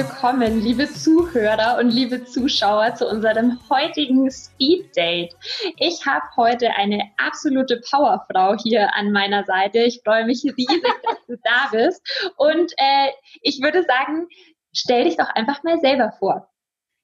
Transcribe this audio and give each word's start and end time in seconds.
Willkommen, 0.00 0.62
liebe 0.62 0.90
Zuhörer 0.90 1.76
und 1.78 1.90
liebe 1.90 2.24
Zuschauer, 2.24 2.94
zu 2.94 3.06
unserem 3.06 3.60
heutigen 3.68 4.30
Speed 4.30 4.96
Date. 4.96 5.36
Ich 5.76 6.06
habe 6.06 6.24
heute 6.38 6.70
eine 6.70 7.02
absolute 7.18 7.82
Powerfrau 7.82 8.56
hier 8.56 8.94
an 8.94 9.12
meiner 9.12 9.44
Seite. 9.44 9.80
Ich 9.80 10.00
freue 10.02 10.24
mich 10.24 10.42
riesig, 10.42 10.82
dass 11.06 11.26
du 11.26 11.36
da 11.44 11.68
bist. 11.70 12.32
Und 12.38 12.72
äh, 12.78 13.10
ich 13.42 13.60
würde 13.60 13.82
sagen, 13.82 14.26
stell 14.72 15.04
dich 15.04 15.18
doch 15.18 15.28
einfach 15.34 15.62
mal 15.64 15.78
selber 15.80 16.12
vor. 16.18 16.49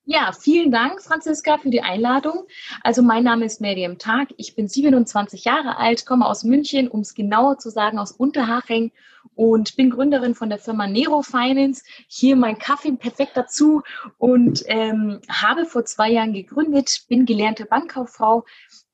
Ja, 0.09 0.31
vielen 0.31 0.71
Dank, 0.71 1.03
Franziska, 1.03 1.59
für 1.59 1.69
die 1.69 1.83
Einladung. 1.83 2.47
Also 2.85 3.03
mein 3.03 3.25
Name 3.25 3.45
ist 3.45 3.61
Miriam 3.61 3.99
Tag. 3.99 4.29
Ich 4.37 4.55
bin 4.55 4.69
27 4.69 5.45
Jahre 5.45 5.79
alt, 5.79 6.07
komme 6.07 6.27
aus 6.27 6.45
München, 6.45 6.87
um 6.87 7.01
es 7.01 7.15
genauer 7.15 7.59
zu 7.59 7.71
sagen, 7.71 7.99
aus 7.99 8.13
Unterhaching 8.13 8.93
und 9.35 9.75
bin 9.75 9.91
Gründerin 9.91 10.37
von 10.37 10.49
der 10.49 10.61
Firma 10.61 10.87
Nero 10.87 11.23
Finance. 11.23 11.83
Hier 12.07 12.37
mein 12.37 12.57
Kaffee 12.57 12.93
perfekt 12.93 13.33
dazu 13.35 13.83
und 14.17 14.63
ähm, 14.67 15.21
habe 15.29 15.67
vor 15.67 15.85
zwei 15.85 16.13
Jahren 16.13 16.33
gegründet, 16.33 17.07
bin 17.09 17.27
gelernte 17.27 17.65
Bankkauffrau 17.65 18.45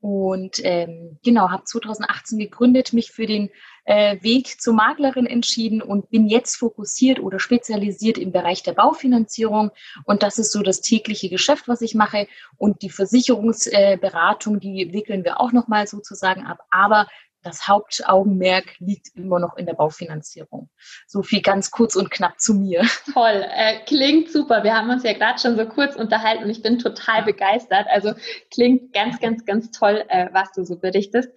und 0.00 0.60
ähm, 0.64 1.18
genau, 1.22 1.50
habe 1.50 1.64
2018 1.64 2.38
gegründet, 2.38 2.94
mich 2.94 3.12
für 3.12 3.26
den 3.26 3.50
äh, 3.84 4.22
Weg 4.22 4.60
zur 4.60 4.74
Maklerin 4.74 5.26
entschieden 5.26 5.82
und 5.82 6.10
bin 6.10 6.28
jetzt 6.28 6.56
fokussiert 6.56 7.20
oder 7.20 7.38
spezialisiert 7.38 8.18
im 8.18 8.32
Bereich 8.32 8.62
der 8.62 8.72
Baufinanzierung. 8.72 9.70
Und 10.04 10.22
das 10.22 10.38
ist 10.38 10.52
so 10.52 10.62
das 10.62 10.80
tägliche 10.80 11.28
Geschäft, 11.28 11.68
was 11.68 11.80
ich 11.82 11.94
mache. 11.94 12.28
Und 12.56 12.82
die 12.82 12.90
Versicherungsberatung, 12.90 14.60
die 14.60 14.92
wickeln 14.92 15.24
wir 15.24 15.40
auch 15.40 15.52
nochmal 15.52 15.86
sozusagen 15.86 16.46
ab. 16.46 16.58
Aber 16.70 17.08
das 17.42 17.66
Hauptaugenmerk 17.66 18.78
liegt 18.78 19.08
immer 19.16 19.40
noch 19.40 19.56
in 19.56 19.66
der 19.66 19.74
Baufinanzierung. 19.74 20.70
So 21.06 21.22
viel 21.22 21.42
ganz 21.42 21.70
kurz 21.70 21.96
und 21.96 22.10
knapp 22.10 22.40
zu 22.40 22.54
mir. 22.54 22.82
Toll, 23.12 23.44
äh, 23.54 23.84
klingt 23.84 24.30
super. 24.30 24.62
Wir 24.62 24.76
haben 24.76 24.90
uns 24.90 25.02
ja 25.02 25.12
gerade 25.12 25.38
schon 25.38 25.56
so 25.56 25.66
kurz 25.66 25.96
unterhalten 25.96 26.44
und 26.44 26.50
ich 26.50 26.62
bin 26.62 26.78
total 26.78 27.24
begeistert. 27.24 27.86
Also 27.90 28.12
klingt 28.52 28.92
ganz, 28.92 29.18
ganz, 29.20 29.44
ganz 29.44 29.70
toll, 29.70 30.04
äh, 30.08 30.28
was 30.32 30.52
du 30.52 30.64
so 30.64 30.78
berichtest. 30.78 31.30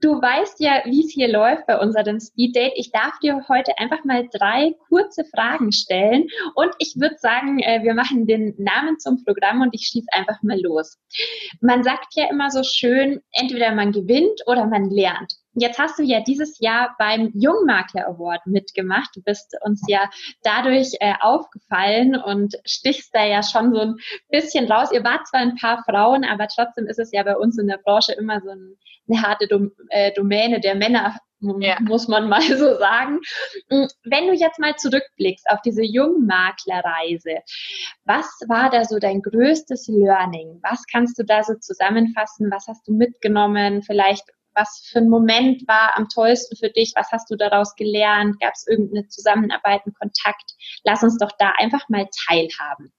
Du 0.00 0.20
weißt 0.20 0.60
ja, 0.60 0.82
wie 0.84 1.04
es 1.04 1.12
hier 1.12 1.28
läuft 1.28 1.66
bei 1.66 1.78
unserem 1.78 2.20
Speed 2.20 2.54
Date. 2.54 2.72
Ich 2.76 2.90
darf 2.92 3.18
dir 3.20 3.46
heute 3.48 3.78
einfach 3.78 4.04
mal 4.04 4.28
drei 4.30 4.74
kurze 4.88 5.24
Fragen 5.34 5.72
stellen 5.72 6.26
und 6.54 6.74
ich 6.78 6.94
würde 6.96 7.16
sagen, 7.18 7.58
äh, 7.60 7.82
wir 7.82 7.94
machen 7.94 8.26
den 8.26 8.54
Namen 8.58 8.98
zum 8.98 9.24
Programm 9.24 9.62
und 9.62 9.74
ich 9.74 9.86
schieße 9.86 10.08
einfach 10.12 10.42
mal 10.42 10.60
los. 10.60 10.98
Man 11.60 11.82
sagt 11.82 12.14
ja 12.14 12.28
immer 12.30 12.50
so 12.50 12.62
schön, 12.62 13.20
entweder 13.32 13.72
man 13.72 13.92
gewinnt 13.92 14.42
oder 14.46 14.66
man 14.66 14.90
lernt. 14.90 15.37
Jetzt 15.60 15.78
hast 15.78 15.98
du 15.98 16.02
ja 16.02 16.20
dieses 16.20 16.58
Jahr 16.60 16.94
beim 16.98 17.30
Jungmakler 17.34 18.06
Award 18.06 18.46
mitgemacht. 18.46 19.10
Du 19.14 19.22
bist 19.22 19.56
uns 19.62 19.82
ja 19.88 20.08
dadurch 20.42 20.92
äh, 21.00 21.14
aufgefallen 21.20 22.16
und 22.16 22.56
stichst 22.64 23.14
da 23.14 23.24
ja 23.24 23.42
schon 23.42 23.72
so 23.72 23.80
ein 23.80 23.96
bisschen 24.30 24.70
raus. 24.70 24.90
Ihr 24.92 25.04
wart 25.04 25.26
zwar 25.26 25.40
ein 25.40 25.56
paar 25.56 25.82
Frauen, 25.84 26.24
aber 26.24 26.48
trotzdem 26.48 26.86
ist 26.86 26.98
es 26.98 27.12
ja 27.12 27.22
bei 27.22 27.36
uns 27.36 27.58
in 27.58 27.66
der 27.66 27.78
Branche 27.78 28.12
immer 28.12 28.40
so 28.40 28.50
ein, 28.50 28.76
eine 29.08 29.22
harte 29.22 29.46
Dom 29.46 29.72
äh, 29.90 30.12
Domäne 30.12 30.60
der 30.60 30.74
Männer, 30.74 31.16
ja. 31.40 31.76
muss 31.80 32.08
man 32.08 32.28
mal 32.28 32.42
so 32.42 32.76
sagen. 32.78 33.20
Hm, 33.70 33.88
wenn 34.04 34.26
du 34.26 34.34
jetzt 34.34 34.58
mal 34.58 34.76
zurückblickst 34.76 35.46
auf 35.50 35.60
diese 35.62 35.82
Jungmaklerreise, 35.82 37.42
was 38.04 38.26
war 38.48 38.70
da 38.70 38.84
so 38.84 38.98
dein 38.98 39.22
größtes 39.22 39.88
Learning? 39.88 40.60
Was 40.62 40.84
kannst 40.90 41.18
du 41.18 41.24
da 41.24 41.42
so 41.42 41.54
zusammenfassen? 41.54 42.50
Was 42.50 42.66
hast 42.68 42.86
du 42.88 42.92
mitgenommen? 42.92 43.82
Vielleicht 43.82 44.24
was 44.58 44.82
für 44.90 44.98
ein 44.98 45.08
Moment 45.08 45.66
war 45.68 45.96
am 45.96 46.08
tollsten 46.08 46.56
für 46.56 46.70
dich? 46.70 46.92
Was 46.96 47.10
hast 47.12 47.30
du 47.30 47.36
daraus 47.36 47.74
gelernt? 47.76 48.40
Gab 48.40 48.54
es 48.54 48.66
irgendeine 48.66 49.08
Zusammenarbeit, 49.08 49.82
einen 49.84 49.94
Kontakt? 49.94 50.54
Lass 50.84 51.02
uns 51.02 51.16
doch 51.18 51.32
da 51.38 51.52
einfach 51.58 51.88
mal 51.88 52.08
teilhaben. 52.26 52.92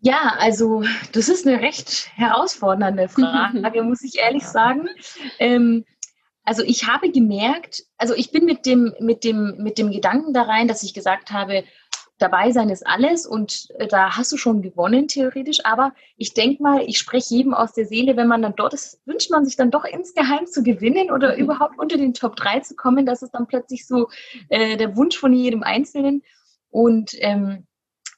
Ja, 0.00 0.36
also 0.38 0.84
das 1.12 1.28
ist 1.28 1.46
eine 1.46 1.60
recht 1.60 2.10
herausfordernde 2.14 3.08
Frage, 3.08 3.82
muss 3.82 4.02
ich 4.02 4.18
ehrlich 4.18 4.44
sagen. 4.44 4.88
Ähm, 5.38 5.84
also 6.44 6.62
ich 6.62 6.86
habe 6.86 7.10
gemerkt, 7.10 7.82
also 7.96 8.14
ich 8.14 8.30
bin 8.30 8.44
mit 8.44 8.64
dem, 8.64 8.94
mit 9.00 9.24
dem, 9.24 9.56
mit 9.58 9.76
dem 9.76 9.90
Gedanken 9.90 10.32
da 10.32 10.42
rein, 10.42 10.68
dass 10.68 10.82
ich 10.82 10.94
gesagt 10.94 11.30
habe, 11.30 11.64
dabei 12.18 12.50
sein 12.50 12.68
ist 12.68 12.86
alles 12.86 13.26
und 13.26 13.68
äh, 13.78 13.86
da 13.86 14.16
hast 14.16 14.32
du 14.32 14.36
schon 14.36 14.62
gewonnen, 14.62 15.08
theoretisch. 15.08 15.64
Aber 15.64 15.92
ich 16.16 16.34
denke 16.34 16.62
mal, 16.62 16.82
ich 16.86 16.98
spreche 16.98 17.34
jedem 17.34 17.54
aus 17.54 17.72
der 17.72 17.86
Seele, 17.86 18.16
wenn 18.16 18.28
man 18.28 18.42
dann 18.42 18.56
dort 18.56 18.74
ist, 18.74 19.00
wünscht 19.06 19.30
man 19.30 19.44
sich 19.44 19.56
dann 19.56 19.70
doch 19.70 19.84
insgeheim 19.84 20.46
zu 20.46 20.62
gewinnen 20.62 21.10
oder 21.10 21.34
mhm. 21.34 21.42
überhaupt 21.42 21.78
unter 21.78 21.96
den 21.96 22.14
Top 22.14 22.36
3 22.36 22.60
zu 22.60 22.74
kommen. 22.74 23.06
Das 23.06 23.22
ist 23.22 23.32
dann 23.32 23.46
plötzlich 23.46 23.86
so 23.86 24.08
äh, 24.48 24.76
der 24.76 24.96
Wunsch 24.96 25.16
von 25.16 25.32
jedem 25.32 25.62
Einzelnen. 25.62 26.22
Und 26.70 27.12
ähm, 27.18 27.66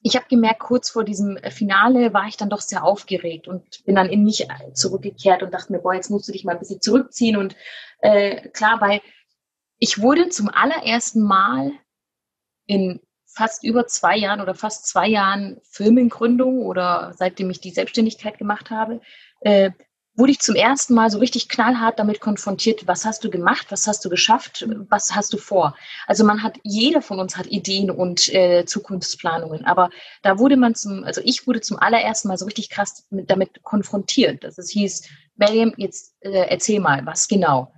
ich 0.03 0.17
habe 0.17 0.27
gemerkt, 0.29 0.61
kurz 0.61 0.91
vor 0.91 1.05
diesem 1.05 1.39
Finale 1.51 2.15
war 2.15 2.27
ich 2.27 2.39
dann 2.39 2.49
doch 2.49 2.61
sehr 2.61 2.85
aufgeregt 2.85 3.49
und 3.49 3.85
bin 3.85 3.97
dann 3.97 4.09
in 4.09 4.25
mich 4.25 4.47
zurückgekehrt 4.73 5.43
und 5.43 5.53
dachte 5.53 5.73
mir, 5.73 5.81
boah, 5.81 5.95
jetzt 5.95 6.11
musst 6.11 6.27
du 6.27 6.33
dich 6.33 6.45
mal 6.45 6.53
ein 6.53 6.59
bisschen 6.59 6.81
zurückziehen. 6.81 7.37
Und 7.37 7.55
äh, 8.01 8.49
klar, 8.49 8.81
weil 8.81 9.03
ich 9.79 10.01
wurde 10.01 10.31
zum 10.31 10.49
allerersten 10.49 11.23
Mal 11.23 11.73
in 12.67 13.01
fast 13.41 13.65
über 13.65 13.87
zwei 13.87 14.19
Jahren 14.19 14.43
oder 14.43 14.55
fast 14.55 14.87
zwei 14.87 15.09
Jahren 15.09 15.63
Firmengründung 15.63 16.61
oder 16.61 17.15
seitdem 17.17 17.49
ich 17.49 17.59
die 17.59 17.71
Selbstständigkeit 17.71 18.37
gemacht 18.37 18.69
habe, 18.69 19.01
äh, 19.41 19.71
wurde 20.15 20.33
ich 20.33 20.41
zum 20.41 20.57
ersten 20.57 20.93
Mal 20.93 21.09
so 21.11 21.19
richtig 21.19 21.49
knallhart 21.49 21.99
damit 21.99 22.21
konfrontiert, 22.21 22.87
was 22.87 23.07
hast 23.07 23.25
du 23.25 23.31
gemacht, 23.31 23.69
was 23.71 23.87
hast 23.87 24.05
du 24.05 24.11
geschafft, 24.11 24.69
was 24.91 25.15
hast 25.15 25.33
du 25.33 25.39
vor. 25.39 25.75
Also 26.07 26.23
man 26.23 26.43
hat, 26.43 26.59
jeder 26.65 27.01
von 27.01 27.19
uns 27.19 27.39
hat 27.39 27.47
Ideen 27.47 27.91
und 27.91 28.29
äh, 28.29 28.67
Zukunftsplanungen, 28.67 29.65
aber 29.65 29.89
da 30.21 30.39
wurde 30.39 30.59
man 30.59 30.75
zum, 30.75 31.05
also 31.05 31.23
ich 31.25 31.47
wurde 31.47 31.63
zum 31.63 31.79
allerersten 31.79 32.29
Mal 32.29 32.37
so 32.37 32.45
richtig 32.45 32.69
krass 32.69 33.07
mit, 33.09 33.31
damit 33.31 33.63
konfrontiert, 33.63 34.45
dass 34.45 34.59
es 34.59 34.69
hieß, 34.69 35.09
Miriam, 35.37 35.73
jetzt 35.79 36.15
äh, 36.21 36.47
erzähl 36.51 36.81
mal, 36.81 37.07
was 37.07 37.27
genau 37.27 37.73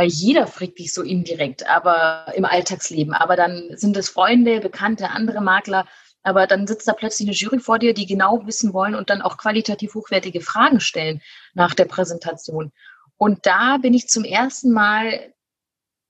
weil 0.00 0.08
jeder 0.08 0.46
fragt 0.46 0.78
dich 0.78 0.94
so 0.94 1.02
indirekt, 1.02 1.68
aber 1.68 2.32
im 2.34 2.46
Alltagsleben. 2.46 3.12
Aber 3.12 3.36
dann 3.36 3.76
sind 3.76 3.98
es 3.98 4.08
Freunde, 4.08 4.60
Bekannte, 4.60 5.10
andere 5.10 5.42
Makler. 5.42 5.86
Aber 6.22 6.46
dann 6.46 6.66
sitzt 6.66 6.88
da 6.88 6.94
plötzlich 6.94 7.28
eine 7.28 7.36
Jury 7.36 7.58
vor 7.58 7.78
dir, 7.78 7.92
die 7.92 8.06
genau 8.06 8.46
wissen 8.46 8.72
wollen 8.72 8.94
und 8.94 9.10
dann 9.10 9.20
auch 9.20 9.36
qualitativ 9.36 9.94
hochwertige 9.94 10.40
Fragen 10.40 10.80
stellen 10.80 11.20
nach 11.52 11.74
der 11.74 11.84
Präsentation. 11.84 12.72
Und 13.18 13.44
da 13.44 13.76
bin 13.76 13.92
ich 13.92 14.08
zum 14.08 14.24
ersten 14.24 14.72
Mal, 14.72 15.34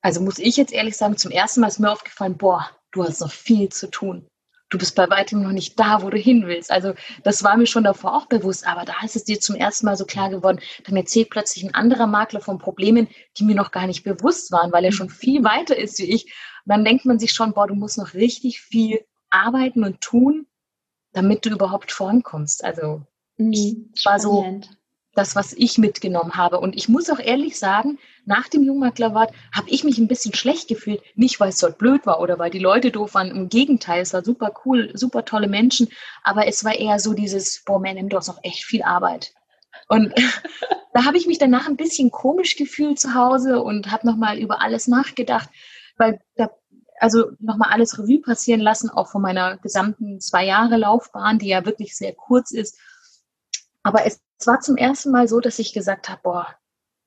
also 0.02 0.20
muss 0.20 0.38
ich 0.38 0.56
jetzt 0.56 0.72
ehrlich 0.72 0.96
sagen, 0.96 1.16
zum 1.16 1.32
ersten 1.32 1.60
Mal 1.60 1.66
ist 1.66 1.80
mir 1.80 1.90
aufgefallen, 1.90 2.36
boah, 2.38 2.70
du 2.92 3.02
hast 3.02 3.20
noch 3.20 3.32
viel 3.32 3.70
zu 3.70 3.90
tun 3.90 4.24
du 4.70 4.78
bist 4.78 4.94
bei 4.94 5.10
weitem 5.10 5.42
noch 5.42 5.52
nicht 5.52 5.78
da, 5.78 6.02
wo 6.02 6.10
du 6.10 6.16
hin 6.16 6.46
willst. 6.46 6.70
Also 6.70 6.94
das 7.24 7.42
war 7.42 7.56
mir 7.56 7.66
schon 7.66 7.84
davor 7.84 8.16
auch 8.16 8.26
bewusst, 8.26 8.66
aber 8.66 8.84
da 8.84 8.94
ist 9.04 9.16
es 9.16 9.24
dir 9.24 9.40
zum 9.40 9.56
ersten 9.56 9.86
Mal 9.86 9.96
so 9.96 10.06
klar 10.06 10.30
geworden, 10.30 10.60
dann 10.84 10.96
erzählt 10.96 11.30
plötzlich 11.30 11.64
ein 11.64 11.74
anderer 11.74 12.06
Makler 12.06 12.40
von 12.40 12.58
Problemen, 12.58 13.08
die 13.36 13.44
mir 13.44 13.56
noch 13.56 13.72
gar 13.72 13.86
nicht 13.86 14.04
bewusst 14.04 14.52
waren, 14.52 14.72
weil 14.72 14.84
er 14.84 14.92
schon 14.92 15.10
viel 15.10 15.44
weiter 15.44 15.76
ist 15.76 15.98
wie 15.98 16.12
ich. 16.12 16.24
Und 16.64 16.70
dann 16.74 16.84
denkt 16.84 17.04
man 17.04 17.18
sich 17.18 17.32
schon, 17.32 17.52
boah, 17.52 17.66
du 17.66 17.74
musst 17.74 17.98
noch 17.98 18.14
richtig 18.14 18.60
viel 18.60 19.04
arbeiten 19.28 19.84
und 19.84 20.00
tun, 20.00 20.46
damit 21.12 21.44
du 21.44 21.50
überhaupt 21.50 21.92
vorankommst. 21.92 22.64
Also 22.64 23.02
mhm, 23.36 23.52
ich 23.94 24.04
war 24.04 24.20
so 24.20 24.60
das, 25.14 25.34
was 25.34 25.52
ich 25.52 25.78
mitgenommen 25.78 26.36
habe. 26.36 26.60
Und 26.60 26.76
ich 26.76 26.88
muss 26.88 27.10
auch 27.10 27.18
ehrlich 27.18 27.58
sagen, 27.58 27.98
nach 28.24 28.48
dem 28.48 28.62
Jungmaklerwart 28.62 29.32
habe 29.52 29.68
ich 29.68 29.82
mich 29.82 29.98
ein 29.98 30.08
bisschen 30.08 30.34
schlecht 30.34 30.68
gefühlt. 30.68 31.02
Nicht, 31.16 31.40
weil 31.40 31.48
es 31.48 31.58
dort 31.58 31.78
blöd 31.78 32.06
war 32.06 32.20
oder 32.20 32.38
weil 32.38 32.50
die 32.50 32.58
Leute 32.58 32.90
doof 32.90 33.14
waren. 33.14 33.30
Im 33.30 33.48
Gegenteil, 33.48 34.02
es 34.02 34.14
war 34.14 34.24
super 34.24 34.52
cool, 34.64 34.90
super 34.94 35.24
tolle 35.24 35.48
Menschen. 35.48 35.88
Aber 36.22 36.46
es 36.46 36.64
war 36.64 36.74
eher 36.74 36.98
so 36.98 37.12
dieses, 37.12 37.62
boah, 37.64 37.80
man, 37.80 38.08
du 38.08 38.16
hast 38.16 38.28
noch 38.28 38.42
echt 38.42 38.64
viel 38.64 38.82
Arbeit. 38.82 39.32
Und 39.88 40.14
da 40.94 41.04
habe 41.04 41.16
ich 41.16 41.26
mich 41.26 41.38
danach 41.38 41.66
ein 41.66 41.76
bisschen 41.76 42.10
komisch 42.10 42.56
gefühlt 42.56 42.98
zu 42.98 43.14
Hause 43.14 43.62
und 43.62 43.90
habe 43.90 44.06
nochmal 44.06 44.38
über 44.38 44.60
alles 44.62 44.86
nachgedacht, 44.86 45.48
weil 45.96 46.20
da, 46.36 46.50
also 47.00 47.32
nochmal 47.40 47.70
alles 47.72 47.98
Revue 47.98 48.20
passieren 48.20 48.60
lassen, 48.60 48.90
auch 48.90 49.10
von 49.10 49.22
meiner 49.22 49.56
gesamten 49.58 50.20
zwei 50.20 50.44
Jahre 50.44 50.76
Laufbahn, 50.76 51.38
die 51.38 51.48
ja 51.48 51.64
wirklich 51.64 51.96
sehr 51.96 52.14
kurz 52.14 52.52
ist. 52.52 52.78
Aber 53.82 54.06
es 54.06 54.20
war 54.44 54.60
zum 54.60 54.76
ersten 54.76 55.10
Mal 55.10 55.28
so, 55.28 55.40
dass 55.40 55.58
ich 55.58 55.72
gesagt 55.72 56.08
habe, 56.08 56.20
boah, 56.22 56.46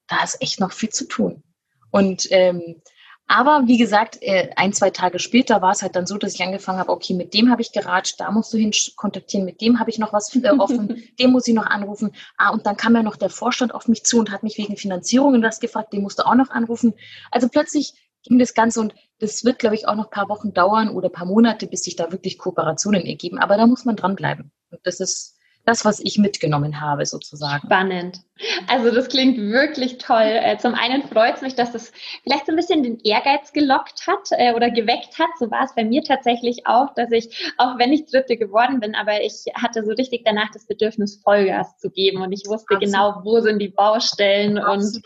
da 0.08 0.24
ist 0.24 0.42
echt 0.42 0.60
noch 0.60 0.72
viel 0.72 0.90
zu 0.90 1.08
tun. 1.08 1.44
Und 1.92 2.28
ähm, 2.31 2.81
aber 3.28 3.64
wie 3.68 3.78
gesagt, 3.78 4.18
äh, 4.22 4.50
ein, 4.58 4.74
zwei 4.74 4.90
Tage 4.90 5.18
später 5.18 5.62
war 5.62 5.72
es 5.72 5.81
halt 5.81 5.96
dann 5.96 6.06
so, 6.06 6.18
dass 6.18 6.36
ich 6.36 6.44
angefangen 6.44 6.80
habe, 6.80 6.92
okay, 6.92 7.14
mit 7.14 7.34
dem 7.34 7.50
habe 7.50 7.62
ich 7.62 7.72
geratscht, 7.72 8.20
da 8.20 8.31
musst 8.31 8.54
du 8.54 8.58
hin 8.58 8.72
kontaktieren, 8.96 9.46
mit 9.46 9.62
dem 9.62 9.80
habe 9.80 9.90
ich 9.90 9.98
noch 9.98 10.12
was 10.12 10.36
äh, 10.36 10.50
offen, 10.50 11.04
dem 11.20 11.31
muss 11.31 11.48
ich 11.48 11.54
noch 11.54 11.66
anrufen. 11.66 12.12
Ah, 12.38 12.50
und 12.50 12.66
dann 12.66 12.75
kam 12.75 12.96
ja 12.96 13.04
noch 13.04 13.16
der 13.16 13.30
Vorstand 13.30 13.74
auf 13.74 13.88
mich 13.88 14.04
zu 14.04 14.20
und 14.20 14.30
hat 14.30 14.44
mich 14.44 14.58
wegen 14.58 14.75
Finanzierung 14.75 15.34
und 15.34 15.42
das 15.42 15.62
gefragt, 15.62 15.94
den 15.94 16.02
musst 16.02 16.20
du 16.20 16.28
auch 16.28 16.36
noch 16.36 16.50
anrufen. 16.50 16.94
Also 17.31 17.48
plötzlich 17.48 17.94
ging 18.24 18.40
das 18.40 18.54
Ganze 18.54 18.81
und 18.81 18.94
das 19.20 19.46
wird, 19.46 19.60
glaube 19.60 19.75
ich, 19.75 19.88
auch 19.88 19.96
noch 19.96 20.06
ein 20.06 20.12
paar 20.12 20.30
Wochen 20.30 20.54
dauern 20.54 20.90
oder 20.90 21.10
ein 21.10 21.14
paar 21.14 21.25
Monate, 21.25 21.66
bis 21.68 21.84
sich 21.84 21.96
da 21.96 22.12
wirklich 22.12 22.38
Kooperationen 22.38 23.06
ergeben. 23.06 23.40
Aber 23.40 23.58
da 23.58 23.68
muss 23.68 23.86
man 23.86 23.96
dranbleiben. 23.96 24.52
Und 24.70 24.80
das 24.84 25.00
ist 25.00 25.38
das, 25.65 25.86
was 25.86 26.00
ich 26.00 26.18
mitgenommen 26.18 26.81
habe, 26.81 27.06
sozusagen. 27.06 27.65
Spannend. 27.68 28.19
Also 28.68 28.92
das 28.92 29.07
klingt 29.07 29.38
wirklich 29.38 29.98
toll. 29.98 30.21
Äh, 30.21 30.57
zum 30.57 30.74
einen 30.74 31.04
freut 31.04 31.36
es 31.36 31.42
mich, 31.42 31.56
dass 31.56 31.71
das 31.71 31.92
vielleicht 32.24 32.45
so 32.45 32.51
ein 32.51 32.57
bisschen 32.57 32.83
den 32.83 33.00
Ehrgeiz 33.00 33.54
gelockt 33.54 34.06
hat 34.06 34.30
äh, 34.31 34.54
oder 34.54 34.69
geweckt 34.71 35.18
hat. 35.19 35.30
So 35.39 35.50
war 35.51 35.63
es 35.63 35.74
bei 35.75 35.86
mir 35.86 36.04
tatsächlich 36.04 36.68
auch, 36.68 36.94
dass 36.95 37.12
ich, 37.12 37.54
auch 37.57 37.77
wenn 37.80 37.94
ich 37.94 38.06
Dritte 38.06 38.36
geworden 38.36 38.80
bin, 38.81 38.95
aber 38.95 39.21
ich 39.21 39.45
hatte 39.56 39.86
so 39.86 39.92
richtig 39.92 40.24
danach 40.25 40.50
das 40.51 40.65
Bedürfnis, 40.65 41.21
Vollgas 41.24 41.77
zu 41.77 41.89
geben. 41.89 42.21
Und 42.21 42.33
ich 42.33 42.44
wusste 42.45 42.75
Absolut. 42.75 42.81
genau, 42.81 43.21
wo 43.24 43.39
sind 43.39 43.60
die 43.60 43.69
Baustellen 43.69 44.57
Absolut. 44.57 44.95
und 44.95 45.04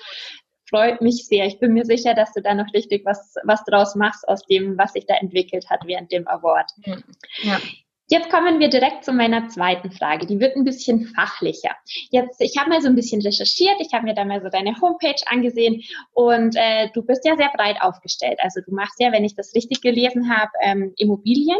freut 0.69 1.01
mich 1.01 1.27
sehr. 1.27 1.45
Ich 1.45 1.59
bin 1.59 1.74
mir 1.74 1.86
sicher, 1.86 2.13
dass 2.13 2.33
du 2.33 2.42
da 2.42 2.54
noch 2.54 2.74
richtig 2.74 3.06
was, 3.06 3.36
was 3.44 3.63
draus 3.65 3.95
machst 3.95 4.27
aus 4.27 4.44
dem, 4.45 4.77
was 4.77 4.94
sich 4.94 5.06
da 5.06 5.15
entwickelt 5.15 5.69
hat 5.69 5.81
während 5.86 6.12
dem 6.12 6.27
Award. 6.27 6.71
Ja. 7.44 7.59
Jetzt 8.09 8.30
kommen 8.30 8.62
wir 8.62 8.69
direkt 8.69 9.04
zu 9.04 9.12
meiner 9.12 9.50
zweiten 9.50 9.92
Frage. 9.92 10.25
Die 10.25 10.39
wird 10.39 10.56
ein 10.56 10.63
bisschen 10.63 11.07
fachlicher. 11.07 11.71
Jetzt, 12.09 12.39
ich 12.39 12.57
habe 12.57 12.69
mal 12.69 12.81
so 12.81 12.88
ein 12.88 12.95
bisschen 12.95 13.21
recherchiert, 13.21 13.75
ich 13.80 13.94
habe 13.94 14.06
mir 14.06 14.13
da 14.13 14.24
mal 14.24 14.42
so 14.42 14.48
deine 14.48 14.80
Homepage 14.80 15.21
angesehen 15.25 15.83
und 16.13 16.56
äh, 16.56 16.89
du 16.94 17.01
bist 17.04 17.25
ja 17.25 17.36
sehr 17.36 17.51
breit 17.54 17.81
aufgestellt. 17.81 18.39
Also 18.42 18.62
du 18.65 18.74
machst 18.74 19.00
ja, 19.00 19.12
wenn 19.12 19.25
ich 19.25 19.36
das 19.36 19.54
richtig 19.54 19.81
gelesen 19.81 20.33
habe, 20.33 20.51
ähm, 20.62 20.94
Immobilien, 20.95 21.57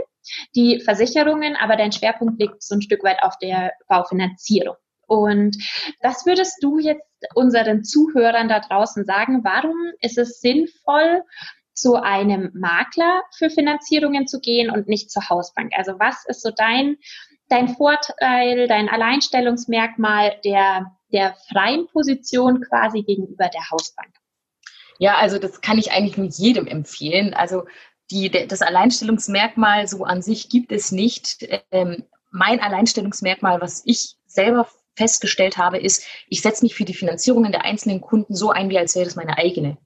die 0.56 0.80
Versicherungen, 0.80 1.58
aber 1.58 1.76
dein 1.76 1.92
Schwerpunkt 1.92 2.40
liegt 2.40 2.64
so 2.64 2.76
ein 2.76 2.82
Stück 2.82 3.04
weit 3.04 3.22
auf 3.24 3.38
der 3.40 3.74
Baufinanzierung. 3.90 4.76
Und 5.06 5.58
was 6.02 6.26
würdest 6.26 6.58
du 6.62 6.80
jetzt 6.80 7.04
unseren 7.34 7.84
Zuhörern 7.84 8.48
da 8.48 8.60
draußen 8.60 9.06
sagen? 9.06 9.44
Warum 9.44 9.78
ist 10.02 10.18
es 10.18 10.40
sinnvoll, 10.40 11.24
zu 11.78 11.96
einem 11.96 12.52
Makler 12.54 13.24
für 13.38 13.50
Finanzierungen 13.50 14.28
zu 14.28 14.40
gehen 14.40 14.70
und 14.72 14.88
nicht 14.88 15.12
zur 15.12 15.30
Hausbank? 15.30 15.72
Also 15.78 15.94
was 16.00 16.26
ist 16.28 16.42
so 16.42 16.50
dein, 16.52 16.98
dein 17.50 17.70
Vorteil, 17.70 18.68
dein 18.68 18.90
Alleinstellungsmerkmal 18.90 20.40
der, 20.44 20.92
der 21.14 21.36
freien 21.52 21.88
Position 21.88 22.62
quasi 22.62 23.04
gegenüber 23.04 23.50
der 23.50 23.70
Hausbank? 23.70 24.14
Ja, 25.00 25.18
also 25.18 25.38
das 25.38 25.62
kann 25.62 25.78
ich 25.78 25.92
eigentlich 25.92 26.18
nur 26.18 26.28
jedem 26.28 26.66
empfehlen. 26.66 27.34
Also 27.34 27.66
die, 28.10 28.30
das 28.32 28.62
Alleinstellungsmerkmal 28.62 29.88
so 29.88 30.04
an 30.04 30.22
sich 30.22 30.50
gibt 30.50 30.72
es 30.72 30.92
nicht. 30.92 31.48
Ähm, 31.72 32.06
mein 32.32 32.60
Alleinstellungsmerkmal, 32.60 33.62
was 33.62 33.84
ich 33.86 34.16
selber 34.26 34.68
festgestellt 34.96 35.58
habe, 35.58 35.78
ist, 35.78 36.04
ich 36.28 36.42
setze 36.42 36.66
mich 36.66 36.74
für 36.74 36.86
die 36.86 36.96
Finanzierungen 36.96 37.52
der 37.52 37.66
einzelnen 37.66 38.02
Kunden 38.02 38.36
so 38.36 38.50
ein, 38.50 38.70
wie 38.70 38.80
als 38.80 38.96
wäre 38.96 39.06
das 39.06 39.16
meine 39.16 39.38
eigene. 39.38 39.78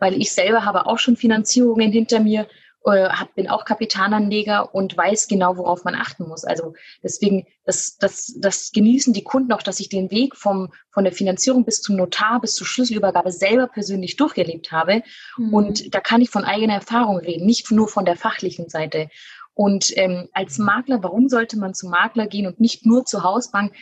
Weil 0.00 0.20
ich 0.20 0.32
selber 0.32 0.64
habe 0.64 0.86
auch 0.86 0.98
schon 0.98 1.16
Finanzierungen 1.16 1.92
hinter 1.92 2.20
mir, 2.20 2.48
äh, 2.84 3.08
bin 3.34 3.48
auch 3.48 3.64
Kapitalanleger 3.64 4.74
und 4.74 4.96
weiß 4.96 5.28
genau, 5.28 5.56
worauf 5.56 5.84
man 5.84 5.94
achten 5.94 6.26
muss. 6.26 6.44
Also 6.44 6.74
deswegen, 7.02 7.46
das, 7.64 7.98
das, 7.98 8.34
das 8.38 8.72
genießen 8.72 9.12
die 9.12 9.22
Kunden 9.22 9.52
auch, 9.52 9.62
dass 9.62 9.80
ich 9.80 9.88
den 9.88 10.10
Weg 10.10 10.34
vom, 10.34 10.72
von 10.90 11.04
der 11.04 11.12
Finanzierung 11.12 11.64
bis 11.64 11.82
zum 11.82 11.96
Notar, 11.96 12.40
bis 12.40 12.54
zur 12.54 12.66
Schlüsselübergabe 12.66 13.32
selber 13.32 13.66
persönlich 13.66 14.16
durchgelebt 14.16 14.72
habe. 14.72 15.02
Mhm. 15.36 15.54
Und 15.54 15.94
da 15.94 16.00
kann 16.00 16.22
ich 16.22 16.30
von 16.30 16.44
eigener 16.44 16.74
Erfahrung 16.74 17.18
reden, 17.18 17.44
nicht 17.44 17.70
nur 17.70 17.88
von 17.88 18.04
der 18.04 18.16
fachlichen 18.16 18.68
Seite. 18.68 19.08
Und 19.52 19.94
ähm, 19.98 20.28
als 20.32 20.56
Makler, 20.56 21.02
warum 21.02 21.28
sollte 21.28 21.58
man 21.58 21.74
zum 21.74 21.90
Makler 21.90 22.26
gehen 22.26 22.46
und 22.46 22.60
nicht 22.60 22.86
nur 22.86 23.04
zur 23.04 23.24
Hausbank? 23.24 23.74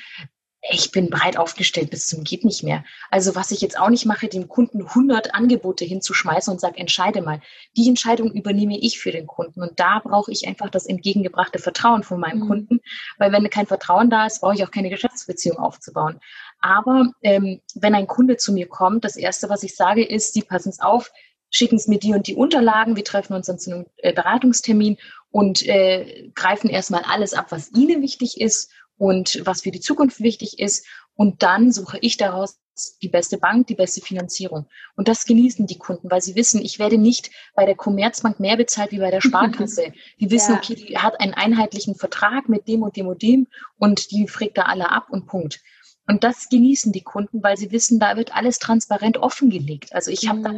Ich 0.60 0.90
bin 0.90 1.08
breit 1.08 1.36
aufgestellt 1.36 1.90
bis 1.90 2.08
zum 2.08 2.24
geht 2.24 2.44
nicht 2.44 2.62
mehr. 2.62 2.84
Also 3.10 3.34
was 3.34 3.52
ich 3.52 3.60
jetzt 3.60 3.78
auch 3.78 3.90
nicht 3.90 4.06
mache, 4.06 4.28
dem 4.28 4.48
Kunden 4.48 4.82
100 4.82 5.34
Angebote 5.34 5.84
hinzuschmeißen 5.84 6.52
und 6.52 6.60
sage, 6.60 6.78
entscheide 6.78 7.22
mal. 7.22 7.40
Die 7.76 7.88
Entscheidung 7.88 8.32
übernehme 8.32 8.78
ich 8.78 8.98
für 8.98 9.12
den 9.12 9.26
Kunden 9.26 9.62
und 9.62 9.78
da 9.78 10.00
brauche 10.00 10.32
ich 10.32 10.48
einfach 10.48 10.68
das 10.68 10.86
entgegengebrachte 10.86 11.58
Vertrauen 11.58 12.02
von 12.02 12.18
meinem 12.18 12.40
mhm. 12.40 12.46
Kunden, 12.48 12.80
weil 13.18 13.32
wenn 13.32 13.48
kein 13.50 13.66
Vertrauen 13.66 14.10
da 14.10 14.26
ist, 14.26 14.40
brauche 14.40 14.54
ich 14.54 14.64
auch 14.64 14.70
keine 14.70 14.90
Geschäftsbeziehung 14.90 15.58
aufzubauen. 15.58 16.20
Aber 16.60 17.12
ähm, 17.22 17.60
wenn 17.76 17.94
ein 17.94 18.08
Kunde 18.08 18.36
zu 18.36 18.52
mir 18.52 18.66
kommt, 18.66 19.04
das 19.04 19.16
erste, 19.16 19.48
was 19.48 19.62
ich 19.62 19.76
sage, 19.76 20.04
ist, 20.04 20.34
Sie 20.34 20.42
passen 20.42 20.70
es 20.70 20.80
auf, 20.80 21.12
schicken 21.50 21.78
Sie 21.78 21.88
mir 21.88 21.98
die 21.98 22.14
und 22.14 22.26
die 22.26 22.34
Unterlagen, 22.34 22.96
wir 22.96 23.04
treffen 23.04 23.34
uns 23.34 23.46
dann 23.46 23.60
zu 23.60 23.72
einem 23.72 23.86
äh, 23.98 24.12
Beratungstermin 24.12 24.98
und 25.30 25.64
äh, 25.66 26.30
greifen 26.34 26.68
erstmal 26.68 27.02
alles 27.02 27.32
ab, 27.32 27.46
was 27.50 27.70
Ihnen 27.72 28.02
wichtig 28.02 28.40
ist 28.40 28.70
und 28.98 29.40
was 29.46 29.62
für 29.62 29.70
die 29.70 29.80
Zukunft 29.80 30.20
wichtig 30.20 30.58
ist. 30.58 30.86
Und 31.14 31.42
dann 31.42 31.72
suche 31.72 31.98
ich 32.00 32.16
daraus 32.16 32.60
die 33.02 33.08
beste 33.08 33.38
Bank, 33.38 33.66
die 33.66 33.74
beste 33.74 34.00
Finanzierung. 34.00 34.66
Und 34.94 35.08
das 35.08 35.24
genießen 35.24 35.66
die 35.66 35.78
Kunden, 35.78 36.10
weil 36.10 36.20
sie 36.20 36.36
wissen, 36.36 36.60
ich 36.62 36.78
werde 36.78 36.98
nicht 36.98 37.30
bei 37.54 37.64
der 37.64 37.74
Commerzbank 37.74 38.38
mehr 38.38 38.56
bezahlt 38.56 38.92
wie 38.92 38.98
bei 38.98 39.10
der 39.10 39.20
Sparkasse. 39.20 39.92
Die 40.20 40.30
wissen, 40.30 40.52
ja. 40.52 40.58
okay, 40.58 40.74
die 40.74 40.98
hat 40.98 41.20
einen 41.20 41.34
einheitlichen 41.34 41.96
Vertrag 41.96 42.48
mit 42.48 42.68
dem 42.68 42.82
und 42.82 42.96
dem 42.96 43.08
und 43.08 43.22
dem 43.22 43.48
und 43.78 44.12
die 44.12 44.28
fragt 44.28 44.58
da 44.58 44.62
alle 44.62 44.90
ab 44.90 45.08
und 45.10 45.26
Punkt. 45.26 45.60
Und 46.06 46.24
das 46.24 46.48
genießen 46.48 46.92
die 46.92 47.02
Kunden, 47.02 47.42
weil 47.42 47.56
sie 47.56 47.70
wissen, 47.70 48.00
da 48.00 48.16
wird 48.16 48.34
alles 48.34 48.58
transparent 48.58 49.18
offengelegt. 49.18 49.92
Also 49.92 50.10
ich 50.10 50.28
habe 50.28 50.38
mhm. 50.38 50.44
da, 50.44 50.54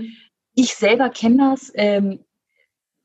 ich 0.54 0.74
selber 0.76 1.10
kenne 1.10 1.50
das. 1.50 1.72
Ähm, 1.74 2.24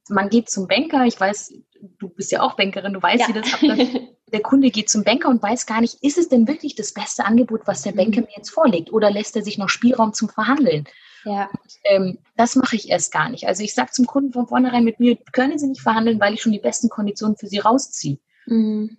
man 0.10 0.30
geht 0.30 0.50
zum 0.50 0.68
Banker, 0.68 1.06
ich 1.06 1.20
weiß, 1.20 1.54
du 1.98 2.10
bist 2.10 2.32
ja 2.32 2.42
auch 2.42 2.56
Bankerin, 2.56 2.94
du 2.94 3.02
weißt, 3.02 3.22
ja. 3.22 3.28
wie 3.30 3.34
das 3.34 3.54
abläuft. 3.54 3.98
der 4.32 4.42
Kunde 4.42 4.72
geht 4.72 4.90
zum 4.90 5.04
Banker 5.04 5.30
und 5.30 5.42
weiß 5.42 5.66
gar 5.66 5.82
nicht, 5.82 6.04
ist 6.04 6.18
es 6.18 6.30
denn 6.30 6.48
wirklich 6.48 6.76
das 6.76 6.94
beste 6.94 7.26
Angebot, 7.26 7.62
was 7.66 7.84
der 7.84 7.92
Banker 7.92 8.22
mhm. 8.22 8.28
mir 8.28 8.38
jetzt 8.38 8.50
vorlegt 8.50 8.92
oder 8.92 9.12
lässt 9.12 9.36
er 9.36 9.44
sich 9.44 9.58
noch 9.58 9.70
Spielraum 9.70 10.14
zum 10.14 10.30
Verhandeln? 10.30 10.88
Ja. 11.24 11.50
Und, 11.52 11.74
ähm, 11.86 12.18
das 12.38 12.56
mache 12.56 12.76
ich 12.76 12.90
erst 12.90 13.12
gar 13.12 13.30
nicht. 13.30 13.48
Also 13.48 13.64
ich 13.64 13.74
sage 13.74 13.92
zum 13.92 14.06
Kunden 14.06 14.34
von 14.34 14.48
vornherein, 14.48 14.84
mit 14.84 15.00
mir 15.00 15.18
können 15.32 15.58
Sie 15.58 15.68
nicht 15.68 15.82
verhandeln, 15.82 16.20
weil 16.20 16.34
ich 16.34 16.42
schon 16.42 16.52
die 16.52 16.60
besten 16.60 16.90
Konditionen 16.90 17.38
für 17.38 17.48
Sie 17.48 17.60
rausziehe. 17.60 18.20
Mhm. 18.46 18.98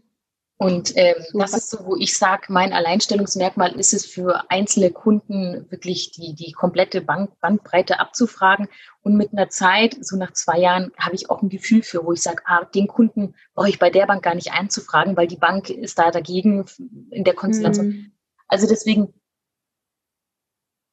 Und 0.58 0.93
ähm, 0.97 1.17
das 1.35 1.53
ist 1.53 1.69
so, 1.69 1.85
wo 1.85 1.97
ich 1.97 2.17
sage, 2.17 2.44
mein 2.49 2.73
Alleinstellungsmerkmal 2.73 3.79
ist 3.79 3.93
es 3.93 4.06
für 4.06 4.50
einzelne 4.50 4.91
Kunden 4.91 5.67
wirklich 5.70 6.12
die, 6.12 6.35
die 6.35 6.53
komplette 6.53 7.03
Bank, 7.03 7.38
Bandbreite 7.41 8.00
abzufragen. 8.00 8.69
Und 9.03 9.17
mit 9.17 9.32
einer 9.32 9.50
Zeit, 9.50 9.99
so 10.00 10.17
nach 10.17 10.32
zwei 10.32 10.58
Jahren, 10.58 10.93
habe 10.99 11.14
ich 11.14 11.29
auch 11.29 11.43
ein 11.43 11.50
Gefühl 11.50 11.82
für, 11.82 12.06
wo 12.06 12.12
ich 12.12 12.23
sage, 12.23 12.43
ah, 12.47 12.64
den 12.64 12.87
Kunden 12.87 13.35
brauche 13.55 13.69
ich 13.69 13.79
bei 13.79 13.91
der 13.91 14.06
Bank 14.06 14.23
gar 14.23 14.35
nicht 14.35 14.53
einzufragen, 14.53 15.14
weil 15.17 15.26
die 15.26 15.37
Bank 15.37 15.69
ist 15.69 15.99
da 15.99 16.11
dagegen 16.11 16.64
in 17.11 17.25
der 17.25 17.35
Konstellation. 17.35 17.88
Mhm. 17.88 18.12
Also 18.49 18.67
deswegen 18.67 19.12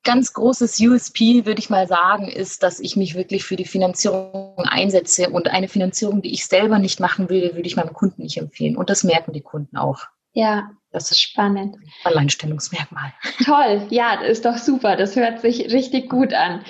ganz 0.03 0.33
großes 0.33 0.79
USP, 0.79 1.45
würde 1.45 1.59
ich 1.59 1.69
mal 1.69 1.87
sagen, 1.87 2.27
ist, 2.27 2.63
dass 2.63 2.79
ich 2.79 2.95
mich 2.95 3.15
wirklich 3.15 3.43
für 3.43 3.55
die 3.55 3.65
Finanzierung 3.65 4.55
einsetze. 4.57 5.29
Und 5.29 5.47
eine 5.47 5.67
Finanzierung, 5.67 6.21
die 6.21 6.33
ich 6.33 6.45
selber 6.45 6.79
nicht 6.79 6.99
machen 6.99 7.29
will, 7.29 7.55
würde 7.55 7.67
ich 7.67 7.75
meinem 7.75 7.93
Kunden 7.93 8.21
nicht 8.21 8.37
empfehlen. 8.37 8.77
Und 8.77 8.89
das 8.89 9.03
merken 9.03 9.33
die 9.33 9.41
Kunden 9.41 9.77
auch. 9.77 10.07
Ja, 10.33 10.71
das 10.91 11.11
ist 11.11 11.21
spannend. 11.21 11.77
Alleinstellungsmerkmal. 12.03 13.13
Toll, 13.45 13.85
ja, 13.89 14.17
das 14.17 14.29
ist 14.29 14.45
doch 14.45 14.57
super. 14.57 14.95
Das 14.95 15.15
hört 15.15 15.41
sich 15.41 15.71
richtig 15.71 16.09
gut 16.09 16.33
an. 16.33 16.63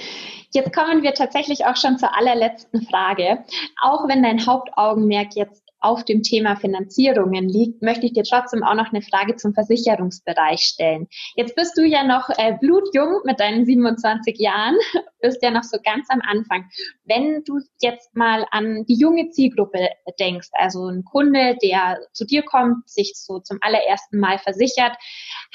Jetzt 0.53 0.73
kommen 0.73 1.01
wir 1.01 1.13
tatsächlich 1.15 1.65
auch 1.65 1.75
schon 1.75 1.97
zur 1.97 2.15
allerletzten 2.15 2.85
Frage. 2.85 3.43
Auch 3.81 4.07
wenn 4.07 4.21
dein 4.21 4.45
Hauptaugenmerk 4.45 5.35
jetzt 5.35 5.62
auf 5.83 6.03
dem 6.05 6.23
Thema 6.23 6.55
Finanzierungen 6.55 7.49
liegt, 7.49 7.81
möchte 7.81 8.05
ich 8.05 8.13
dir 8.13 8.23
trotzdem 8.23 8.63
auch 8.63 8.75
noch 8.75 8.91
eine 8.91 9.01
Frage 9.01 9.35
zum 9.35 9.53
Versicherungsbereich 9.53 10.61
stellen. 10.61 11.07
Jetzt 11.35 11.55
bist 11.55 11.77
du 11.77 11.83
ja 11.83 12.03
noch 12.03 12.29
äh, 12.37 12.57
blutjung 12.59 13.21
mit 13.25 13.39
deinen 13.39 13.65
27 13.65 14.39
Jahren, 14.39 14.75
bist 15.21 15.43
ja 15.43 15.51
noch 15.51 15.63
so 15.63 15.77
ganz 15.83 16.07
am 16.09 16.21
Anfang. 16.21 16.69
Wenn 17.05 17.43
du 17.45 17.59
jetzt 17.81 18.15
mal 18.15 18.45
an 18.51 18.85
die 18.85 18.97
junge 18.97 19.29
Zielgruppe 19.29 19.89
denkst, 20.19 20.49
also 20.53 20.87
ein 20.87 21.03
Kunde, 21.03 21.57
der 21.61 21.99
zu 22.13 22.25
dir 22.25 22.43
kommt, 22.43 22.89
sich 22.89 23.13
so 23.15 23.39
zum 23.39 23.57
allerersten 23.61 24.19
Mal 24.19 24.39
versichert, 24.39 24.95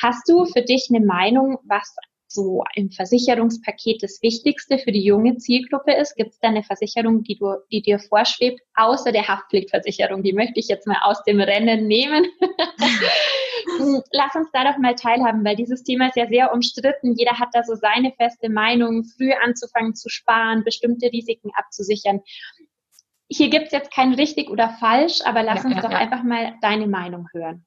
hast 0.03 0.29
du 0.29 0.45
für 0.45 0.63
dich 0.63 0.89
eine 0.91 1.05
Meinung, 1.05 1.59
was 1.65 1.95
so 2.29 2.63
im 2.75 2.91
Versicherungspaket 2.91 4.03
das 4.03 4.21
Wichtigste 4.23 4.79
für 4.79 4.93
die 4.93 5.03
junge 5.03 5.39
Zielgruppe 5.39 5.95
ist? 5.95 6.15
Gibt 6.15 6.33
es 6.33 6.39
da 6.41 6.49
eine 6.49 6.63
Versicherung, 6.63 7.23
die, 7.23 7.37
du, 7.37 7.57
die 7.73 7.83
dir 7.83 7.99
vorschwebt, 7.99 8.61
außer 8.75 9.13
der 9.13 9.27
Haftpflichtversicherung? 9.27 10.23
Die 10.23 10.35
möchte 10.35 10.61
ich 10.61 10.69
jetzt 10.69 10.87
mal 10.87 10.99
aus 11.03 11.23
dem 11.25 11.41
Rennen 11.41 11.87
nehmen. 11.87 12.27
Lass 14.13 14.35
uns 14.35 14.49
da 14.53 14.65
doch 14.65 14.79
mal 14.79 14.95
teilhaben, 14.95 15.45
weil 15.45 15.57
dieses 15.57 15.83
Thema 15.83 16.09
ist 16.09 16.17
ja 16.17 16.27
sehr 16.27 16.53
umstritten. 16.53 17.15
Jeder 17.17 17.39
hat 17.39 17.49
da 17.53 17.65
so 17.65 17.75
seine 17.75 18.13
feste 18.13 18.51
Meinung, 18.51 19.05
früh 19.05 19.33
anzufangen 19.33 19.95
zu 19.95 20.09
sparen, 20.09 20.65
bestimmte 20.65 21.11
Risiken 21.11 21.51
abzusichern. 21.55 22.21
Hier 23.31 23.51
gibt 23.51 23.67
es 23.67 23.73
jetzt 23.73 23.93
kein 23.93 24.15
richtig 24.15 24.51
oder 24.51 24.77
falsch, 24.81 25.21
aber 25.25 25.43
lass 25.43 25.65
ja, 25.65 25.69
uns 25.69 25.77
ja, 25.77 25.83
doch 25.83 25.91
ja. 25.91 25.99
einfach 25.99 26.23
mal 26.23 26.55
deine 26.63 26.87
Meinung 26.87 27.27
hören. 27.33 27.65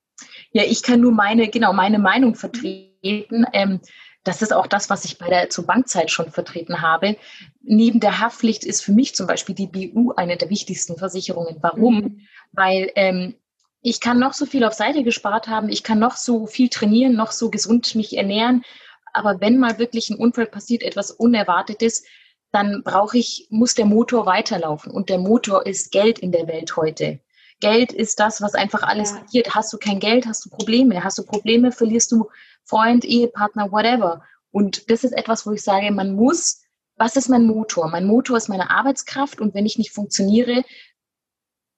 Ja, 0.52 0.64
ich 0.64 0.84
kann 0.84 1.02
nur 1.02 1.12
meine, 1.12 1.50
genau, 1.50 1.74
meine 1.74 2.00
Meinung 2.00 2.36
vertreten. 2.36 3.46
Ähm, 3.54 3.80
das 4.24 4.42
ist 4.42 4.54
auch 4.54 4.68
das, 4.68 4.90
was 4.90 5.06
ich 5.06 5.18
bei 5.18 5.30
der 5.30 5.50
zur 5.50 5.66
Bankzeit 5.66 6.12
schon 6.12 6.30
vertreten 6.30 6.82
habe. 6.82 7.18
Neben 7.62 8.00
der 8.00 8.20
Haftpflicht 8.20 8.64
ist 8.64 8.84
für 8.84 8.92
mich 8.92 9.16
zum 9.16 9.28
Beispiel 9.28 9.56
die 9.56 9.68
BU 9.68 10.14
eine 10.16 10.38
der 10.38 10.50
wichtigsten 10.50 10.98
Versicherungen. 10.98 11.58
Warum? 11.62 11.96
Mhm. 11.96 12.22
Weil 12.52 12.92
ähm, 12.96 13.36
ich 13.82 14.00
kann 14.00 14.20
noch 14.20 14.34
so 14.34 14.46
viel 14.46 14.64
auf 14.64 14.74
Seite 14.74 15.04
gespart 15.04 15.48
haben, 15.48 15.70
ich 15.70 15.84
kann 15.84 15.98
noch 15.98 16.16
so 16.16 16.46
viel 16.46 16.70
trainieren, 16.70 17.16
noch 17.16 17.32
so 17.32 17.50
gesund 17.50 17.96
mich 17.96 18.16
ernähren. 18.16 18.64
Aber 19.14 19.42
wenn 19.42 19.58
mal 19.58 19.80
wirklich 19.80 20.10
ein 20.10 20.18
Unfall 20.18 20.46
passiert, 20.46 20.84
etwas 20.84 21.12
Unerwartetes, 21.12 22.04
dann 22.52 22.84
brauche 22.84 23.18
ich, 23.18 23.48
muss 23.50 23.74
der 23.74 23.86
Motor 23.86 24.26
weiterlaufen. 24.26 24.92
Und 24.92 25.10
der 25.10 25.18
Motor 25.18 25.66
ist 25.66 25.92
Geld 25.92 26.20
in 26.20 26.32
der 26.32 26.48
Welt 26.48 26.76
heute. 26.76 27.20
Geld 27.60 27.92
ist 27.94 28.20
das, 28.20 28.42
was 28.42 28.56
einfach 28.56 28.84
alles 28.84 29.12
ja. 29.12 29.18
regiert. 29.18 29.56
Hast 29.56 29.72
du 29.74 29.78
kein 29.78 30.00
Geld, 30.00 30.26
hast 30.26 30.46
du 30.46 30.50
Probleme. 30.50 31.04
Hast 31.04 31.18
du 31.18 31.24
Probleme, 31.24 31.72
verlierst 31.72 32.12
du 32.12 32.30
Freund, 32.66 33.06
Ehepartner, 33.06 33.72
whatever. 33.72 34.24
Und 34.52 34.90
das 34.90 35.04
ist 35.04 35.14
etwas, 35.14 35.46
wo 35.46 35.52
ich 35.52 35.62
sage, 35.62 35.92
man 35.92 36.14
muss, 36.14 36.62
was 36.98 37.16
ist 37.16 37.30
mein 37.30 37.46
Motor? 37.46 37.90
Mein 37.90 38.06
Motor 38.06 38.38
ist 38.38 38.50
meine 38.50 38.70
Arbeitskraft 38.70 39.42
und 39.42 39.54
wenn 39.54 39.66
ich 39.66 39.78
nicht 39.78 39.92
funktioniere, 39.92 40.64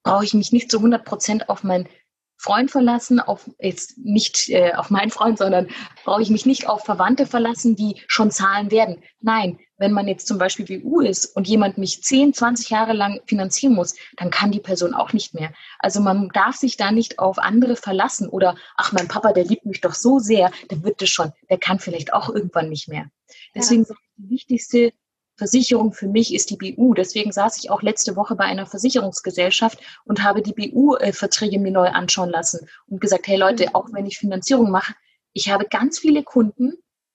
brauche 0.02 0.24
ich 0.24 0.34
mich 0.34 0.52
nicht 0.52 0.70
zu 0.70 0.78
100 0.78 1.04
Prozent 1.04 1.48
auf 1.48 1.64
mein 1.64 1.88
Freund 2.36 2.70
verlassen, 2.70 3.20
auf 3.20 3.48
jetzt 3.58 3.98
nicht 3.98 4.48
äh, 4.50 4.72
auf 4.74 4.90
meinen 4.90 5.10
Freund, 5.10 5.38
sondern 5.38 5.68
brauche 6.04 6.22
ich 6.22 6.30
mich 6.30 6.46
nicht 6.46 6.68
auf 6.68 6.84
Verwandte 6.84 7.26
verlassen, 7.26 7.76
die 7.76 8.02
schon 8.06 8.30
zahlen 8.30 8.70
werden. 8.70 9.02
Nein, 9.20 9.58
wenn 9.78 9.92
man 9.92 10.08
jetzt 10.08 10.26
zum 10.26 10.38
Beispiel 10.38 10.82
WU 10.84 11.00
ist 11.00 11.26
und 11.36 11.48
jemand 11.48 11.78
mich 11.78 12.02
10, 12.02 12.34
20 12.34 12.70
Jahre 12.70 12.92
lang 12.92 13.20
finanzieren 13.26 13.74
muss, 13.74 13.94
dann 14.16 14.30
kann 14.30 14.50
die 14.50 14.60
Person 14.60 14.94
auch 14.94 15.12
nicht 15.12 15.34
mehr. 15.34 15.52
Also 15.78 16.00
man 16.00 16.28
darf 16.32 16.56
sich 16.56 16.76
da 16.76 16.92
nicht 16.92 17.18
auf 17.18 17.38
andere 17.38 17.76
verlassen 17.76 18.28
oder 18.28 18.56
ach, 18.76 18.92
mein 18.92 19.08
Papa, 19.08 19.32
der 19.32 19.44
liebt 19.44 19.66
mich 19.66 19.80
doch 19.80 19.94
so 19.94 20.18
sehr, 20.18 20.50
der 20.70 20.82
wird 20.82 21.00
das 21.02 21.08
schon, 21.08 21.32
der 21.48 21.58
kann 21.58 21.78
vielleicht 21.78 22.12
auch 22.12 22.28
irgendwann 22.28 22.68
nicht 22.68 22.88
mehr. 22.88 23.06
Deswegen 23.54 23.84
ja. 23.88 23.94
die 24.16 24.30
wichtigste 24.30 24.92
Versicherung 25.36 25.92
für 25.92 26.08
mich 26.08 26.32
ist 26.32 26.50
die 26.50 26.56
BU. 26.56 26.94
Deswegen 26.94 27.32
saß 27.32 27.58
ich 27.58 27.70
auch 27.70 27.82
letzte 27.82 28.16
Woche 28.16 28.36
bei 28.36 28.44
einer 28.44 28.66
Versicherungsgesellschaft 28.66 29.78
und 30.04 30.22
habe 30.22 30.42
die 30.42 30.52
BU-Verträge 30.52 31.58
mir 31.58 31.72
neu 31.72 31.88
anschauen 31.88 32.30
lassen 32.30 32.68
und 32.86 33.00
gesagt, 33.00 33.26
hey 33.26 33.36
Leute, 33.36 33.64
mhm. 33.64 33.74
auch 33.74 33.88
wenn 33.92 34.06
ich 34.06 34.18
Finanzierung 34.18 34.70
mache, 34.70 34.94
ich 35.32 35.50
habe 35.50 35.66
ganz 35.68 35.98
viele 35.98 36.22
Kunden, 36.22 36.74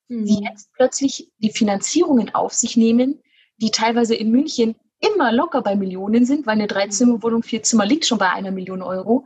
die 0.10 0.38
mhm. 0.38 0.44
jetzt 0.44 0.72
plötzlich 0.74 1.32
die 1.38 1.52
Finanzierungen 1.52 2.34
auf 2.36 2.54
sich 2.54 2.76
nehmen, 2.76 3.22
die 3.58 3.72
teilweise 3.72 4.16
in 4.16 4.32
München 4.32 4.76
immer 5.00 5.32
locker 5.32 5.62
bei 5.62 5.76
Millionen 5.76 6.26
sind, 6.26 6.46
weil 6.46 6.56
eine 6.56 6.68
Dreizimmerwohnung, 6.68 7.44
vier 7.44 7.64
Zimmer 7.64 7.86
liegt 7.86 8.06
schon 8.06 8.18
bei 8.18 8.30
einer 8.30 8.52
Million 8.52 8.82
Euro. 8.82 9.26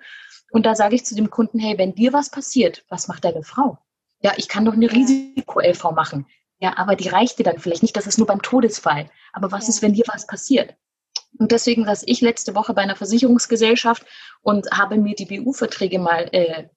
Und 0.51 0.65
da 0.65 0.75
sage 0.75 0.95
ich 0.95 1.05
zu 1.05 1.15
dem 1.15 1.31
Kunden, 1.31 1.57
hey, 1.57 1.77
wenn 1.77 1.95
dir 1.95 2.13
was 2.13 2.29
passiert, 2.29 2.85
was 2.89 3.07
macht 3.07 3.25
deine 3.25 3.43
Frau? 3.43 3.79
Ja, 4.21 4.33
ich 4.37 4.47
kann 4.47 4.65
doch 4.65 4.73
eine 4.73 4.91
Risiko-LV 4.91 5.91
machen. 5.91 6.27
Ja, 6.63 6.77
aber 6.77 6.95
die 6.95 7.09
reicht 7.09 7.39
dir 7.39 7.43
dann 7.43 7.59
vielleicht 7.59 7.81
nicht, 7.81 7.97
das 7.97 8.07
ist 8.07 8.17
nur 8.17 8.25
beim 8.25 8.41
Todesfall. 8.41 9.09
Aber 9.33 9.51
was 9.51 9.65
ja. 9.65 9.69
ist, 9.71 9.81
wenn 9.81 9.91
dir 9.91 10.05
was 10.07 10.25
passiert? 10.25 10.75
Und 11.37 11.51
deswegen 11.51 11.83
saß 11.83 12.03
ich 12.05 12.21
letzte 12.21 12.55
Woche 12.55 12.73
bei 12.73 12.81
einer 12.81 12.95
Versicherungsgesellschaft 12.95 14.05
und 14.43 14.71
habe 14.71 14.95
mir 14.95 15.13
die 15.13 15.25
BU-Verträge 15.25 15.99
mal 15.99 16.29
äh, 16.31 16.69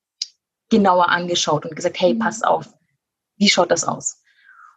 genauer 0.70 1.10
angeschaut 1.10 1.66
und 1.66 1.76
gesagt, 1.76 2.00
hey, 2.00 2.14
mhm. 2.14 2.18
pass 2.18 2.42
auf, 2.42 2.74
wie 3.36 3.48
schaut 3.48 3.70
das 3.70 3.84
aus? 3.84 4.24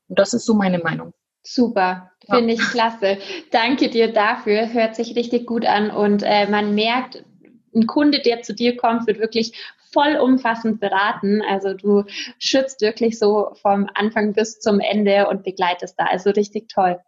Und 0.08 0.20
das 0.20 0.36
ist 0.36 0.46
so 0.46 0.54
meine 0.54 0.78
Meinung. 0.78 1.12
Super, 1.42 2.12
finde 2.30 2.54
ja. 2.54 2.60
ich 2.60 2.70
klasse. 2.70 3.18
Danke 3.50 3.90
dir 3.90 4.14
dafür. 4.14 4.72
Hört 4.72 4.96
sich 4.96 5.16
richtig 5.16 5.48
gut 5.48 5.66
an 5.66 5.90
und 5.90 6.22
äh, 6.22 6.48
man 6.48 6.76
merkt, 6.76 7.26
ein 7.74 7.88
Kunde, 7.88 8.22
der 8.22 8.44
zu 8.44 8.54
dir 8.54 8.78
kommt, 8.78 9.08
wird 9.08 9.18
wirklich 9.18 9.54
vollumfassend 9.92 10.80
beraten. 10.80 11.42
Also 11.42 11.74
du 11.74 12.04
schützt 12.38 12.82
wirklich 12.82 13.20
so 13.20 13.52
vom 13.62 13.90
Anfang 13.94 14.34
bis 14.34 14.60
zum 14.60 14.80
Ende 14.80 15.28
und 15.28 15.44
begleitest 15.44 16.00
da. 16.00 16.06
Also 16.06 16.32
richtig 16.32 16.70
toll. 16.70 17.00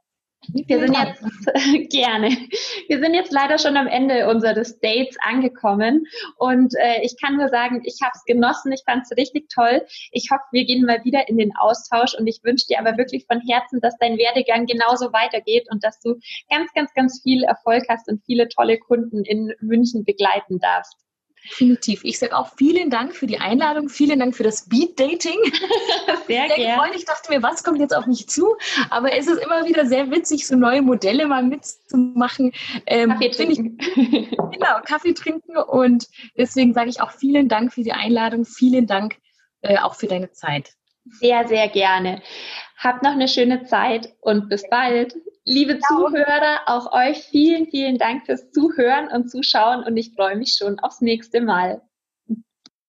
Wir 0.47 0.79
sind 0.79 0.97
jetzt 0.97 1.23
gerne. 1.91 2.29
Wir 2.87 2.99
sind 2.99 3.13
jetzt 3.13 3.31
leider 3.31 3.59
schon 3.59 3.77
am 3.77 3.85
Ende 3.85 4.27
unseres 4.27 4.79
Dates 4.79 5.15
angekommen 5.21 6.07
und 6.37 6.73
äh, 6.79 7.01
ich 7.03 7.15
kann 7.21 7.37
nur 7.37 7.49
sagen, 7.49 7.81
ich 7.85 7.99
habe 8.01 8.13
es 8.15 8.23
genossen. 8.25 8.71
Ich 8.71 8.81
fand 8.83 9.03
es 9.03 9.15
richtig 9.15 9.49
toll. 9.49 9.85
Ich 10.11 10.29
hoffe, 10.31 10.41
wir 10.51 10.65
gehen 10.65 10.85
mal 10.85 11.03
wieder 11.03 11.29
in 11.29 11.37
den 11.37 11.51
Austausch 11.59 12.15
und 12.17 12.25
ich 12.25 12.43
wünsche 12.43 12.65
dir 12.67 12.79
aber 12.79 12.97
wirklich 12.97 13.25
von 13.27 13.39
Herzen, 13.47 13.81
dass 13.81 13.97
dein 13.99 14.17
Werdegang 14.17 14.65
genauso 14.65 15.13
weitergeht 15.13 15.67
und 15.69 15.83
dass 15.83 15.99
du 15.99 16.15
ganz, 16.49 16.73
ganz, 16.73 16.91
ganz 16.95 17.21
viel 17.21 17.43
Erfolg 17.43 17.83
hast 17.87 18.09
und 18.09 18.23
viele 18.25 18.49
tolle 18.49 18.79
Kunden 18.79 19.23
in 19.23 19.53
München 19.61 20.05
begleiten 20.05 20.57
darfst. 20.59 20.97
Definitiv. 21.43 22.01
Ich 22.03 22.19
sage 22.19 22.37
auch 22.37 22.51
vielen 22.55 22.89
Dank 22.89 23.15
für 23.15 23.25
die 23.25 23.39
Einladung, 23.39 23.89
vielen 23.89 24.19
Dank 24.19 24.35
für 24.35 24.43
das 24.43 24.69
Beat-Dating. 24.69 25.37
Sehr, 26.27 26.47
sehr 26.47 26.55
gerne. 26.55 26.95
Ich 26.95 27.05
dachte 27.05 27.31
mir, 27.31 27.41
was 27.43 27.63
kommt 27.63 27.79
jetzt 27.79 27.95
auf 27.95 28.05
mich 28.05 28.29
zu? 28.29 28.55
Aber 28.89 29.11
es 29.13 29.27
ist 29.27 29.41
immer 29.41 29.65
wieder 29.65 29.85
sehr 29.85 30.11
witzig, 30.11 30.47
so 30.47 30.55
neue 30.55 30.81
Modelle 30.81 31.27
mal 31.27 31.43
mitzumachen. 31.43 32.53
Ähm, 32.85 33.09
Kaffee 33.09 33.29
trinken. 33.29 33.77
Ich, 33.79 34.29
genau, 34.37 34.81
Kaffee 34.85 35.13
trinken. 35.13 35.57
Und 35.57 36.07
deswegen 36.37 36.73
sage 36.73 36.89
ich 36.89 37.01
auch 37.01 37.11
vielen 37.11 37.49
Dank 37.49 37.73
für 37.73 37.83
die 37.83 37.91
Einladung, 37.91 38.45
vielen 38.45 38.87
Dank 38.87 39.17
äh, 39.61 39.77
auch 39.79 39.95
für 39.95 40.07
deine 40.07 40.31
Zeit. 40.31 40.71
Sehr, 41.05 41.47
sehr 41.47 41.67
gerne. 41.67 42.21
Habt 42.77 43.03
noch 43.03 43.11
eine 43.11 43.27
schöne 43.27 43.65
Zeit 43.65 44.13
und 44.21 44.47
bis 44.47 44.67
bald. 44.69 45.15
Liebe. 45.43 45.79
Zuhörer, 45.79 46.61
auch 46.67 46.93
euch 46.93 47.23
vielen, 47.23 47.67
vielen 47.67 47.97
Dank 47.97 48.25
fürs 48.25 48.51
Zuhören 48.51 49.07
und 49.07 49.29
Zuschauen 49.29 49.83
und 49.83 49.97
ich 49.97 50.13
freue 50.13 50.35
mich 50.35 50.55
schon 50.57 50.79
aufs 50.79 51.01
nächste 51.01 51.41
Mal. 51.41 51.81